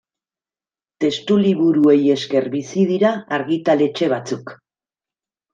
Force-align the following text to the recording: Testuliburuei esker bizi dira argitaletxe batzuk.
Testuliburuei 1.03 1.99
esker 2.15 2.49
bizi 2.55 2.87
dira 2.95 3.13
argitaletxe 3.39 4.11
batzuk. 4.15 4.57